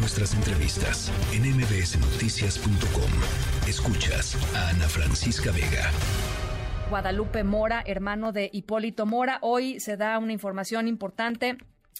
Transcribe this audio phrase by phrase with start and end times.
[0.00, 3.68] nuestras entrevistas en mbsnoticias.com.
[3.68, 5.90] Escuchas a Ana Francisca Vega.
[6.88, 9.38] Guadalupe Mora, hermano de Hipólito Mora.
[9.42, 11.58] Hoy se da una información importante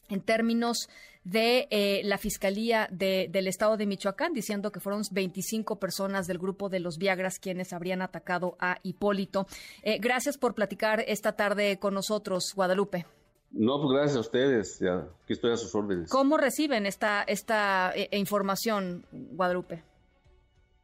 [0.09, 0.89] en términos
[1.25, 6.71] de eh, la Fiscalía del Estado de Michoacán, diciendo que fueron 25 personas del grupo
[6.71, 9.47] de los Viagras quienes habrían atacado a Hipólito.
[9.83, 13.05] Eh, gracias por platicar esta tarde con nosotros, Guadalupe.
[13.51, 14.79] No, pues gracias a ustedes.
[14.79, 16.11] Ya, aquí estoy a sus órdenes.
[16.11, 19.83] ¿Cómo reciben esta, esta eh, información, Guadalupe?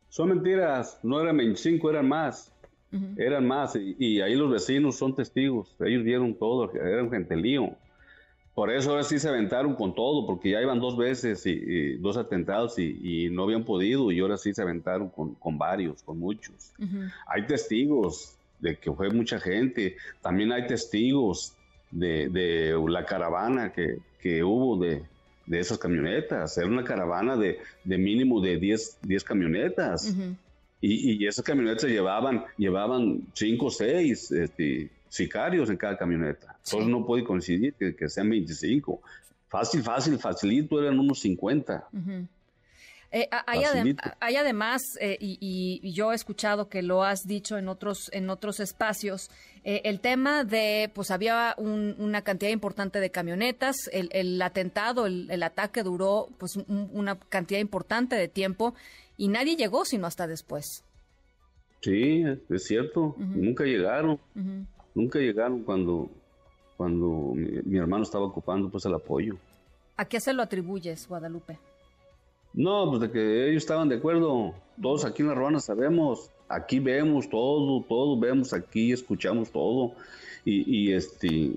[0.09, 0.99] Son mentiras.
[1.03, 2.53] No eran 25, eran más.
[3.19, 3.77] Eran más.
[3.77, 5.77] Y, y, ahí los vecinos son testigos.
[5.81, 6.73] Ellos vieron todo.
[6.73, 7.77] Era un gentelío.
[8.57, 12.17] Por eso ahora sí se aventaron con todo, porque ya iban dos veces y, dos
[12.17, 16.73] atentados y, no habían podido, y ahora sí se aventaron con, varios, con muchos.
[17.27, 21.55] Hay testigos de que fue mucha gente, también hay testigos
[21.91, 25.03] de, la caravana que, hubo de,
[25.51, 26.57] esas camionetas.
[26.59, 30.15] Era una caravana de, mínimo de 10, 10 camionetas.
[30.81, 36.57] y, y, esas camionetas llevaban, llevaban 5 o 6 este, sicarios en cada camioneta.
[36.65, 39.01] Entonces no puede coincidir que, sean 25.
[39.49, 41.89] Fácil, fácil, facilito eran unos 50.
[43.13, 43.29] Eh,
[44.21, 48.61] hay, además, eh, y, yo he escuchado que lo has dicho en otros, en otros
[48.61, 49.31] espacios,
[49.65, 55.83] eh, el tema de, pues había una cantidad importante de camionetas, el, atentado, el, ataque
[55.83, 58.75] duró pues una cantidad importante de tiempo
[59.17, 60.85] y nadie llegó sino hasta después.
[61.81, 64.19] Sí, es cierto, nunca llegaron,
[64.95, 66.11] nunca llegaron cuando,
[66.77, 69.37] cuando mi, mi hermano estaba ocupando pues el apoyo.
[69.97, 71.59] ¿A qué se lo atribuyes, Guadalupe?
[72.57, 74.55] No, pues de que ellos estaban de acuerdo.
[74.81, 79.93] Todos aquí en La Ruana sabemos, aquí vemos todo, todo vemos aquí, escuchamos todo.
[80.45, 81.53] Y, este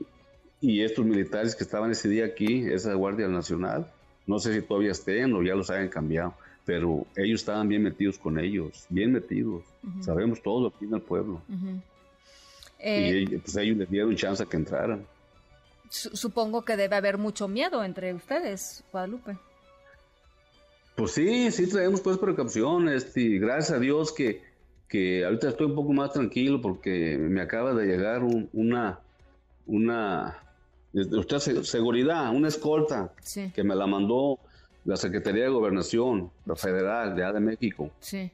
[0.62, 3.90] y estos militares que estaban ese día aquí, esa Guardia Nacional,
[4.26, 6.34] no sé si todavía estén o ya los hayan cambiado,
[6.66, 9.64] pero ellos estaban bien metidos con ellos, bien metidos.
[10.02, 11.42] Sabemos todo aquí en el pueblo.
[11.48, 11.82] y
[12.80, 15.06] eh, pues ellos les dieron chance a que entraran.
[15.90, 19.38] Supongo que debe haber mucho miedo entre ustedes, Guadalupe.
[21.00, 24.42] Pues sí, sí traemos pues precauciones y gracias a Dios que,
[24.90, 28.22] que ahorita estoy un poco más tranquilo porque me acaba de llegar
[28.52, 29.00] una,
[29.66, 30.44] una,
[30.94, 33.14] usted seguridad, una escolta
[33.56, 34.40] que me la mandó
[34.84, 37.92] la Secretaría de Gobernación, la Federal de A de México.
[38.02, 38.30] Sí.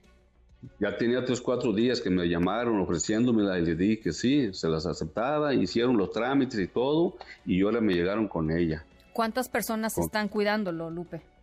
[0.79, 4.67] Ya tenía tres, cuatro días que me llamaron ofreciéndomela y le dije que sí, se
[4.69, 7.15] las aceptaba, hicieron los trámites y todo,
[7.45, 8.83] y ahora me llegaron con ella.
[9.13, 11.34] ¿Cuántas personas están cuidándolo, Lupe?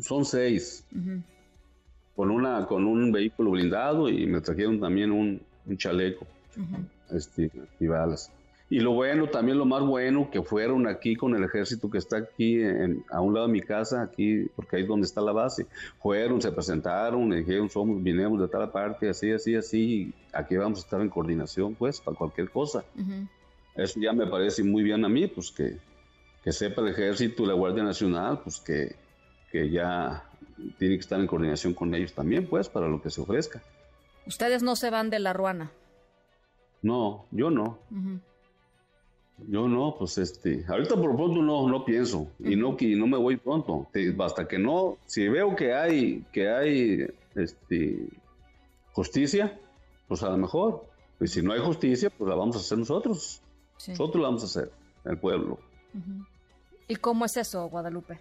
[0.00, 0.84] Son seis.
[2.14, 5.40] Con una, con un vehículo blindado y me trajeron también un,
[5.76, 6.26] chaleco
[7.10, 8.32] este, y balas.
[8.70, 12.18] Y lo bueno, también lo más bueno, que fueron aquí con el ejército que está
[12.18, 12.60] aquí
[13.10, 15.66] a un lado de mi casa, aquí, porque ahí es donde está la base.
[16.02, 20.82] Fueron, se presentaron, dijeron, somos, vinimos de tal parte, así, así, así, aquí vamos a
[20.82, 22.84] estar en coordinación, pues, para cualquier cosa.
[23.74, 25.78] Eso ya me parece muy bien a mí, pues, que,
[26.44, 28.96] que sepa el ejército y la Guardia Nacional, pues, que,
[29.50, 30.24] que ya
[30.78, 33.62] tiene que estar en coordinación con ellos también, pues, para lo que se ofrezca.
[34.26, 35.70] ¿Ustedes no se van de la ruana?
[36.82, 37.78] No, yo no.
[39.46, 43.16] Yo no, pues este, ahorita por pronto no, no pienso y no que no me
[43.16, 43.88] voy pronto.
[44.14, 47.06] Basta que no, si veo que hay, que hay,
[47.36, 48.08] este,
[48.92, 49.58] justicia,
[50.08, 50.86] pues a lo mejor.
[51.20, 53.42] Y si no hay justicia, pues la vamos a hacer nosotros.
[53.86, 54.72] Nosotros la vamos a hacer,
[55.04, 55.58] el pueblo.
[56.88, 58.18] ¿Y cómo es eso, Guadalupe?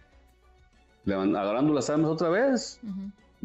[1.13, 2.79] Agarrando las armas otra vez.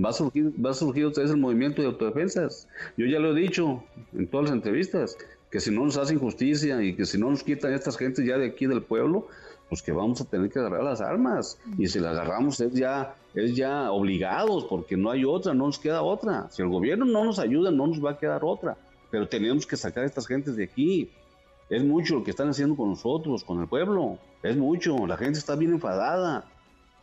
[0.03, 2.67] Va a, surgir, va a surgir otra vez el movimiento de autodefensas.
[2.97, 3.85] Yo ya lo he dicho
[4.15, 5.19] en todas las entrevistas,
[5.51, 8.39] que si no nos hacen justicia y que si no nos quitan estas gentes ya
[8.39, 9.29] de aquí del pueblo,
[9.69, 11.59] pues que vamos a tener que agarrar las armas.
[11.77, 15.79] Y si las agarramos es ya, es ya obligados, porque no hay otra, no nos
[15.79, 16.49] queda otra.
[16.51, 18.77] Si el gobierno no nos ayuda, no nos va a quedar otra.
[19.11, 21.11] Pero tenemos que sacar a estas gentes de aquí.
[21.69, 24.19] Es mucho lo que están haciendo con nosotros, con el pueblo.
[24.43, 25.07] Es mucho.
[25.07, 26.47] La gente está bien enfadada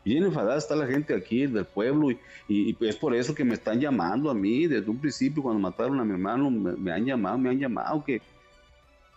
[0.09, 2.09] bien enfadada está la gente aquí del pueblo
[2.47, 5.99] y, es por eso que me están llamando a mí desde un principio cuando mataron
[5.99, 8.19] a mi hermano me, han llamado, me han llamado que,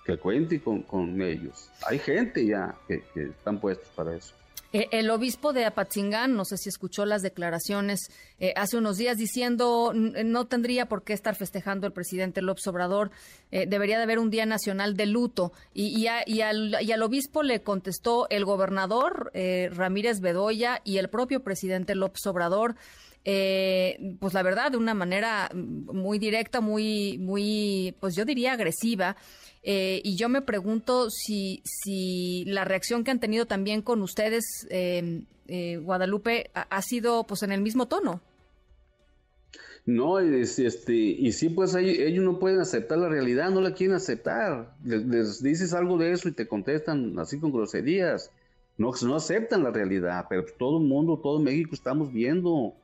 [0.04, 1.70] que cuente con, con ellos.
[1.88, 4.34] Hay gente ya que, que están puestos para eso.
[4.72, 9.19] Eh, el obispo de Apatzingán, no sé si escuchó las declaraciones eh, hace unos días
[9.19, 13.10] diciendo no tendría por qué estar festejando el presidente López Obrador,
[13.50, 15.52] eh, debería de haber un día nacional de luto.
[15.74, 22.26] Y, y, al, obispo le contestó el gobernador Ramírez Bedoya y el propio presidente López
[22.26, 22.76] Obrador.
[23.24, 29.16] Eh, pues la verdad, de una manera muy directa, muy, muy, pues yo diría agresiva.
[29.62, 34.66] Eh, y yo me pregunto si, si la reacción que han tenido también con ustedes,
[34.70, 38.20] em, eh, Guadalupe, ha, sido pues en el mismo tono.
[39.84, 44.74] No, este, y sí, pues ellos no pueden aceptar la realidad, no la quieren aceptar.
[44.84, 48.30] Les, dices algo de eso y te contestan así con groserías.
[48.78, 52.74] No, no aceptan la realidad, pero todo el mundo, todo México estamos viendo,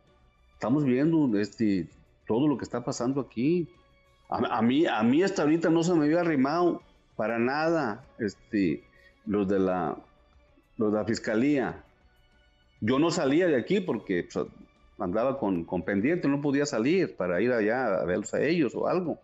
[0.59, 1.87] estamos viendo este,
[2.27, 3.69] todo lo que está pasando aquí.
[4.29, 6.83] A, mí, a mí hasta ahorita no se me había arrimado
[7.15, 8.83] para nada este,
[9.25, 9.97] los, de la,
[10.77, 11.85] los de la fiscalía.
[12.81, 14.47] Yo no salía de aquí porque pues,
[14.99, 18.89] andaba con, con, pendiente, no podía salir para ir allá a verlos a ellos o
[18.89, 19.21] algo.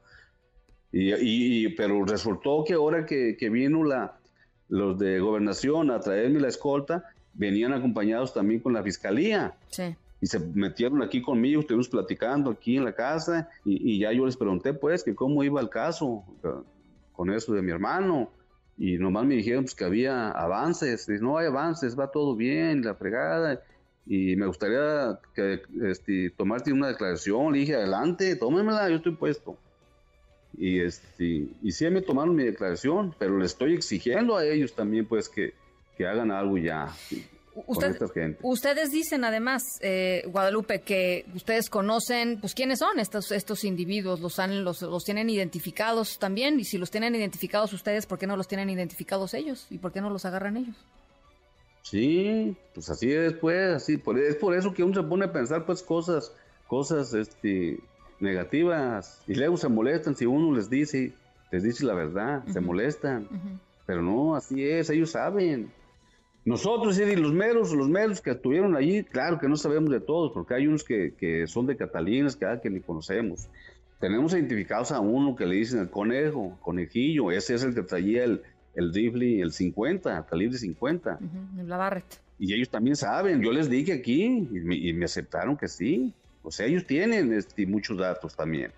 [0.92, 4.20] Y, pero resultó que ahora que, que, vino la,
[4.68, 9.56] los de gobernación a traerme la escolta, venían acompañados también con la fiscalía.
[9.70, 14.24] Sí y se metieron aquí conmigo, estuvimos platicando aquí en la casa y, ya yo
[14.24, 16.24] les pregunté pues que cómo iba el caso
[17.12, 18.30] con eso de mi hermano
[18.78, 22.82] y nomás me dijeron pues que había avances, y no hay avances, va todo bien,
[22.82, 23.60] la fregada
[24.06, 29.58] y me gustaría que este, tomarte una declaración, le dije adelante, tómemela, yo estoy puesto.
[30.56, 35.04] Y, este, y sí me tomaron mi declaración, pero le estoy exigiendo a ellos también
[35.04, 35.52] pues que,
[35.98, 36.88] que hagan algo ya.
[38.42, 44.38] Ustedes dicen además, eh, Guadalupe, que ustedes conocen, pues quiénes son estos estos individuos, los
[44.38, 48.36] han los, los tienen identificados también, y si los tienen identificados ustedes, ¿por qué no
[48.36, 50.76] los tienen identificados ellos y por qué no los agarran ellos?
[51.82, 55.66] Sí, pues así es, pues, así, es por eso que uno se pone a pensar,
[55.66, 56.32] pues, cosas,
[56.66, 57.78] cosas, este,
[58.20, 61.12] negativas, y luego se molestan si uno les dice,
[61.52, 63.28] les dice la verdad, se molestan,
[63.86, 65.70] pero no, así es, ellos saben.
[66.44, 70.30] Nosotros, y los meros, los meros que estuvieron allí, claro que no sabemos de todos,
[70.32, 73.48] porque hay unos que, son de Catalinas, que, ah, que ni conocemos.
[73.98, 78.24] Tenemos identificados a uno que le dicen el conejo, conejillo, ese es el que traía
[78.24, 78.42] el,
[78.74, 81.18] el rifle, el 50, el calibre 50.
[81.66, 82.20] la Barrett.
[82.38, 86.12] Y ellos también saben, yo les dije aquí y me, aceptaron que sí.
[86.42, 88.70] O sea, ellos tienen este, muchos datos también,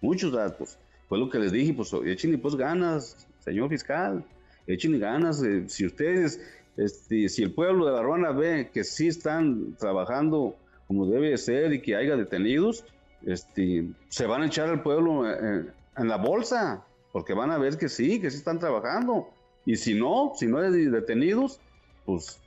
[0.00, 0.78] muchos datos.
[1.08, 4.24] Fue lo que les dije, pues échenle pues ganas, señor fiscal,
[4.66, 5.42] échenle ganas.
[5.42, 6.40] Eh, si ustedes
[6.76, 10.56] este, si el pueblo de La Ruana ve que sí están trabajando
[10.86, 12.84] como debe ser y que haya detenidos,
[13.24, 17.88] este, se van a echar al pueblo en, la bolsa, porque van a ver que
[17.88, 19.28] sí, que sí están trabajando.
[19.64, 21.60] Y si no, si no hay detenidos,
[22.04, 22.38] pues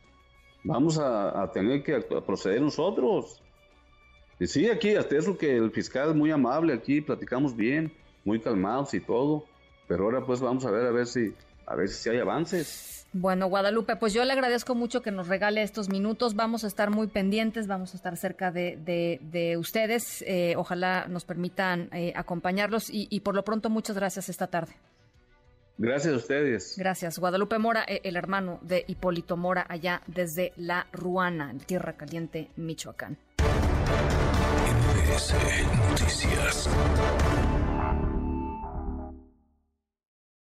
[0.64, 3.42] vamos a, tener que proceder nosotros.
[4.40, 7.92] Y sí, aquí, hasta eso que el fiscal es muy amable, aquí platicamos bien,
[8.24, 9.44] muy calmados y todo,
[9.88, 11.34] pero ahora pues vamos a ver a ver si,
[11.70, 13.06] a ver si hay avances.
[13.12, 16.36] Bueno, Guadalupe, pues yo le agradezco mucho que nos regale estos minutos.
[16.36, 20.24] Vamos a estar muy pendientes, vamos a estar cerca de, ustedes.
[20.28, 24.74] Eh, ojalá nos permitan eh, acompañarlos y, por lo pronto muchas gracias esta tarde.
[25.78, 26.76] Gracias a ustedes.
[26.78, 27.18] Gracias.
[27.18, 32.50] Guadalupe Mora, eh, el hermano de Hipólito Mora, allá desde La Ruana, en Tierra Caliente,
[32.58, 33.18] Michoacán.
[35.90, 36.70] Noticias.